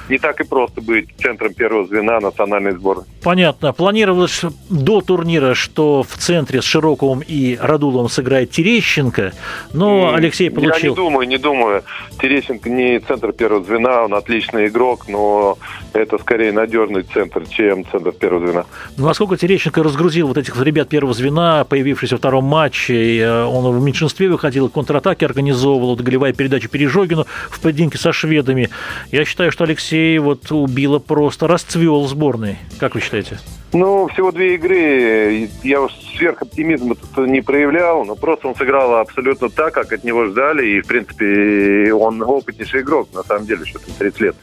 [0.08, 3.04] не так и просто быть центром первого звена национальной сборной.
[3.22, 3.72] Понятно.
[3.72, 9.32] Планировалось до турнира, что в центре с Широковым и Радуловым сыграет Терещенко,
[9.72, 10.82] но и Алексей получил...
[10.82, 11.82] Я не думаю, не думаю.
[12.20, 15.58] Терещенко не центр первого звена, он отличный игрок, но
[15.92, 18.64] это скорее надежный центр, чем центр первого звена.
[18.96, 23.76] Ну, насколько Терещенко разгрузил вот этих ребят первого звена, появившихся во втором матче, э, он
[23.76, 28.70] в меньшинстве выходил, контратаки организовывал, вот голевая передача Пережогину в поединке со шведами.
[29.10, 32.58] Я считаю, что Алексей Алексей вот убило просто, расцвел сборной.
[32.78, 33.38] Как вы считаете?
[33.72, 35.48] Ну, всего две игры.
[35.62, 40.26] Я уж сверхоптимизма тут не проявлял, но просто он сыграл абсолютно так, как от него
[40.26, 40.66] ждали.
[40.66, 44.36] И, в принципе, он опытнейший игрок, на самом деле, что-то 30 лет.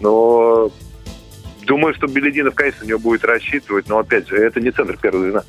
[0.00, 0.70] Но
[1.66, 5.24] Думаю, что Белединов, конечно, у него будет рассчитывать, но, опять же, это не центр первого
[5.24, 5.42] звена.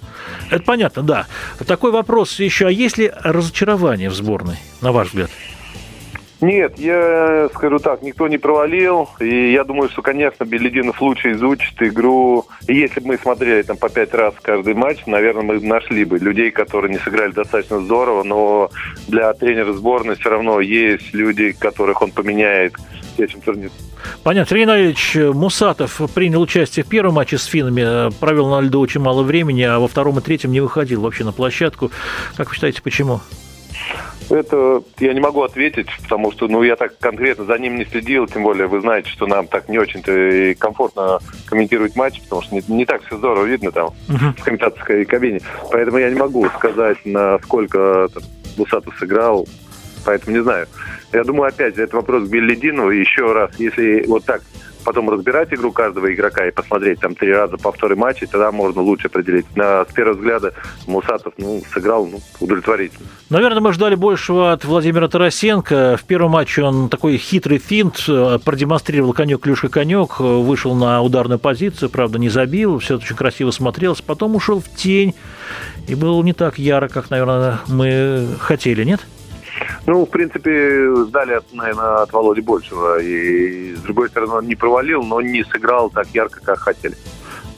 [0.52, 1.26] Это понятно, да.
[1.65, 2.67] Такой вопрос еще.
[2.67, 5.32] А есть ли разочарование в сборной, на ваш взгляд?
[6.41, 9.08] Нет, я скажу так, никто не провалил.
[9.19, 12.47] И я думаю, что, конечно, Белединов лучше изучит игру.
[12.67, 16.17] И если бы мы смотрели там по пять раз каждый матч, наверное, мы нашли бы
[16.17, 18.23] людей, которые не сыграли достаточно здорово.
[18.23, 18.71] Но
[19.08, 23.71] для тренера сборной все равно есть люди, которых он поменяет в следующем турнире.
[24.23, 24.49] Понятно.
[24.49, 29.21] Сергей Ильич Мусатов принял участие в первом матче с финнами, провел на льду очень мало
[29.21, 31.91] времени, а во втором и третьем не выходил вообще на площадку.
[32.36, 33.21] Как вы считаете, почему?
[34.30, 38.27] Это я не могу ответить, потому что ну, я так конкретно за ним не следил,
[38.27, 42.56] тем более вы знаете, что нам так не очень-то и комфортно комментировать матч, потому что
[42.56, 44.39] не, не так все здорово видно там uh-huh.
[44.39, 45.41] в комментаторской кабине.
[45.71, 48.23] Поэтому я не могу сказать, насколько там,
[48.56, 49.47] Бусатов сыграл,
[50.06, 50.67] поэтому не знаю.
[51.12, 52.89] Я думаю, опять это вопрос к Беллидину.
[52.89, 54.41] Еще раз, если вот так
[54.84, 59.08] потом разбирать игру каждого игрока и посмотреть там три раза повторы матча, тогда можно лучше
[59.08, 59.46] определить.
[59.56, 60.54] На, с первого взгляда
[60.88, 63.08] Мусатов ну, сыграл ну, удовлетворительно.
[63.30, 65.98] Наверное, мы ждали большего от Владимира Тарасенко.
[65.98, 71.02] В первом матче он такой хитрый финт э, продемонстрировал конек, клюшка, конек, э, вышел на
[71.02, 75.15] ударную позицию, правда, не забил, все очень красиво смотрелось, потом ушел в тень
[75.88, 79.02] и был не так яро, как, наверное, мы хотели, нет?
[79.86, 83.00] Ну, в принципе, ждали, наверное, от Володи большего.
[83.00, 86.96] И, с другой стороны, он не провалил, но не сыграл так ярко, как хотели.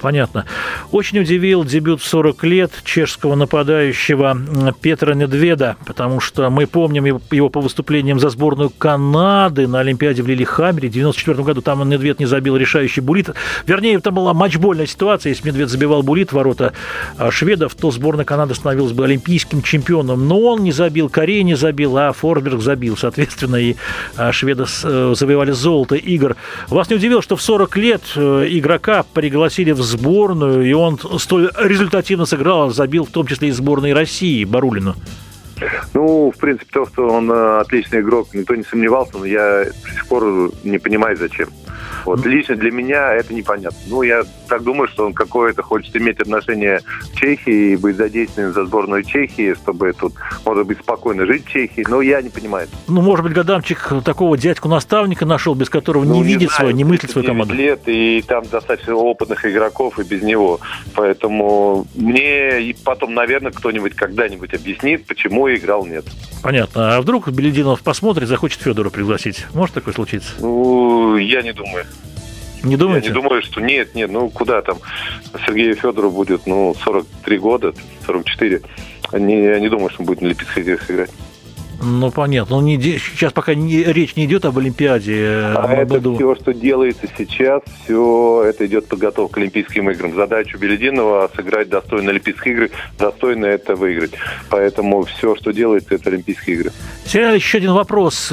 [0.03, 0.43] Понятно.
[0.91, 4.37] Очень удивил дебют в 40 лет чешского нападающего
[4.81, 10.27] Петра Недведа, потому что мы помним его по выступлениям за сборную Канады на Олимпиаде в
[10.27, 10.89] Лилихаммере.
[10.89, 13.29] В 94 году там Недвед не забил решающий булит.
[13.65, 15.29] Вернее, там была матчбольная ситуация.
[15.29, 16.73] Если Медвед забивал булит в ворота
[17.17, 20.27] а, шведов, то сборная Канады становилась бы олимпийским чемпионом.
[20.27, 22.97] Но он не забил, Корея не забил, а Форберг забил.
[22.97, 23.77] Соответственно, и
[24.17, 26.35] а, шведы э, завоевали золото игр.
[26.67, 31.49] Вас не удивило, что в 40 лет э, игрока пригласили в сборную, и он столь
[31.57, 34.95] результативно сыграл, забил в том числе и сборной России Барулину.
[35.93, 39.89] Ну, в принципе, то, что он э, отличный игрок, никто не сомневался, но я до
[39.91, 41.49] сих пор не понимаю, зачем.
[42.05, 43.77] Вот лично для меня это непонятно.
[43.87, 48.53] Ну, я так думаю, что он какое-то хочет иметь отношение к Чехии и быть задействованным
[48.53, 50.13] за сборную Чехии, чтобы тут,
[50.45, 52.67] может быть, спокойно жить в Чехии, но я не понимаю.
[52.87, 56.83] Ну, может быть, Гадамчик такого дядьку-наставника нашел, без которого ну, не, видит знаю, свою, не
[56.83, 57.53] мыслит свою команду.
[57.53, 60.59] лет, и там достаточно опытных игроков и без него.
[60.95, 66.05] Поэтому мне потом, наверное, кто-нибудь когда-нибудь объяснит, почему играл нет.
[66.41, 66.97] Понятно.
[66.97, 69.45] А вдруг Белединов посмотрит, захочет Федора пригласить?
[69.53, 70.33] Может такое случиться?
[70.39, 71.85] Ну, я не думаю.
[72.63, 73.09] Не думаете?
[73.09, 74.77] Я не думаю, что нет, нет, ну куда там
[75.45, 77.73] Сергею Федору будет, ну, 43 года,
[78.05, 78.61] 44.
[79.13, 81.11] Не, я не думаю, что он будет на играх играть.
[81.81, 82.57] Ну, понятно.
[82.57, 85.15] Ну, не, сейчас пока не, речь не идет об Олимпиаде.
[85.15, 86.15] Э, а это году.
[86.15, 90.13] все, что делается сейчас, все это идет подготовка к Олимпийским играм.
[90.13, 94.11] Задача Белединова сыграть достойно Олимпийские игры, достойно это выиграть.
[94.49, 96.71] Поэтому все, что делается, это Олимпийские игры.
[97.05, 98.31] Сергей еще один вопрос.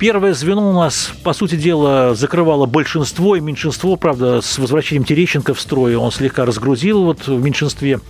[0.00, 3.96] Первое звено у нас, по сути дела, закрывало большинство и меньшинство.
[3.96, 8.00] Правда, с возвращением Терещенко в строй он слегка разгрузил вот в меньшинстве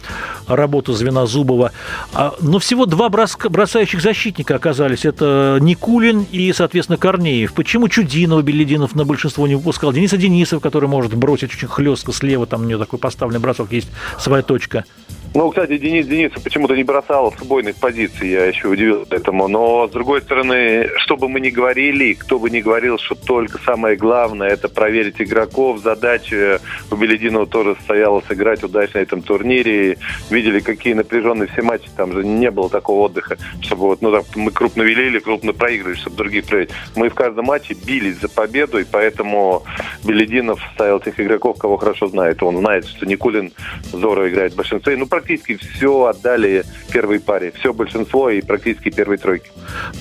[0.46, 1.72] работу звена Зубова.
[2.12, 5.04] А, но всего два бросающих защитника оказались.
[5.04, 7.54] Это Никулин и, соответственно, Корнеев.
[7.54, 9.92] Почему Чудинов, Белединов на большинство не выпускал?
[9.92, 13.88] Дениса Денисов, который может бросить очень хлестко слева, там у него такой поставленный бросок, есть
[14.16, 14.84] своя точка.
[15.32, 19.46] Ну, кстати, Денис Денисов почему-то не бросал с убойных позиций, я еще удивился этому.
[19.46, 23.58] Но, с другой стороны, что бы мы ни говорили, кто бы ни говорил, что только
[23.64, 25.78] самое главное– это проверить игроков.
[25.82, 29.98] Задача у Белединова тоже состояла сыграть удачно на этом турнире.
[30.30, 34.24] Видели, какие напряженные все матчи, там же не было такого отдыха, чтобы вот, ну, так,
[34.34, 36.70] мы крупно велели, крупно проигрывали, чтобы других проверить.
[36.96, 39.62] Мы в каждом матче бились за победу, и поэтому
[40.02, 42.42] Белединов ставил тех игроков, кого хорошо знает.
[42.42, 43.52] Он знает, что Никулин
[43.92, 44.96] здорово играет в большинстве.
[44.96, 47.52] Ну, практически все отдали первой паре.
[47.58, 49.50] Все большинство и практически первой тройки.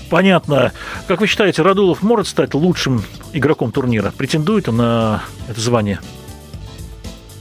[0.10, 0.72] Понятно.
[1.08, 3.04] Как вы считаете, Радулов может стать лучшим
[3.34, 4.12] игроком турнира?
[4.18, 6.00] Претендует он на это звание?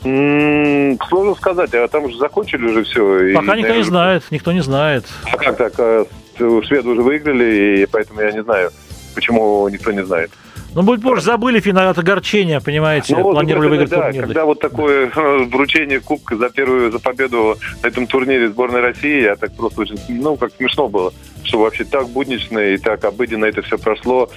[0.05, 3.33] М-м, сложно сказать, а там уже закончили уже все.
[3.35, 5.05] Пока и, никто не знает, никто не знает.
[5.25, 5.73] А как так?
[5.79, 6.05] А,
[6.37, 8.71] шведы уже выиграли, и поэтому я не знаю,
[9.15, 10.31] почему никто не знает.
[10.79, 14.23] Ну, будет позже, забыли финал от огорчения, понимаете, ну, планировали выиграть да, турнир.
[14.27, 19.23] Когда вот такое э, вручение кубка за первую, за победу на этом турнире сборной России,
[19.23, 21.13] я так просто очень, ну, как смешно было,
[21.43, 24.31] что вообще так буднично и так обыденно это все прошло.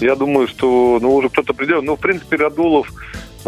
[0.00, 1.82] Я думаю, что, ну, уже кто-то придет.
[1.82, 2.88] Ну, в принципе, Радулов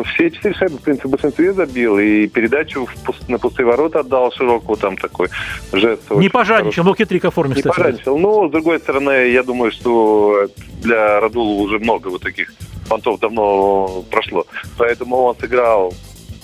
[0.02, 1.98] все четыре шайбы, в принципе, в большинстве забил.
[1.98, 3.28] И передачу в пуст...
[3.28, 5.28] на пустые ворота отдал широкую, там такой
[5.72, 6.10] жест.
[6.10, 7.56] Не пожадничал, был хитрик оформил.
[7.56, 8.18] Не пожадничал.
[8.18, 10.48] Но, с другой стороны, я думаю, что
[10.82, 12.52] для Радула уже много вот таких
[12.88, 14.46] понтов давно прошло.
[14.76, 15.92] Поэтому он сыграл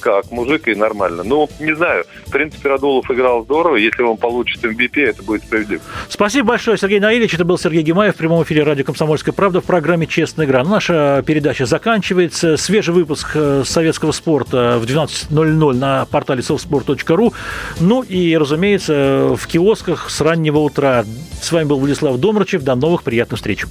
[0.01, 1.23] как мужик и нормально.
[1.23, 2.05] Ну, не знаю.
[2.27, 3.77] В принципе, Радулов играл здорово.
[3.77, 5.83] Если он получит MVP, это будет справедливо.
[6.09, 7.35] Спасибо большое, Сергей Наилович.
[7.35, 10.65] Это был Сергей Гимаев в прямом эфире радио «Комсомольская правда» в программе «Честная игра».
[10.65, 12.57] Наша передача заканчивается.
[12.57, 17.33] Свежий выпуск э, советского спорта в 12.00 на портале softsport.ru.
[17.81, 21.05] Ну и, разумеется, в киосках с раннего утра.
[21.41, 22.63] С вами был Владислав Домрачев.
[22.63, 23.65] До новых приятных встреч.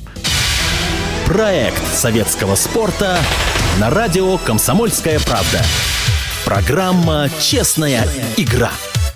[1.25, 3.17] Проект советского спорта
[3.79, 5.61] на радио «Комсомольская правда».
[6.49, 8.71] Программа «Честная игра».